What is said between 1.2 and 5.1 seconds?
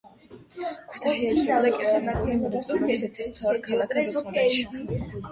ითვლებოდა კერამიკული მრეწველობის ერთ-ერთ მთავარ ქალაქად ოსმალეთში.